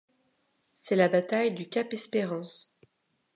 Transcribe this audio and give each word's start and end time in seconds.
C'est 0.71 0.95
la 0.95 1.09
bataille 1.09 1.53
du 1.53 1.69
cap 1.69 1.93
Espérance. 1.93 2.75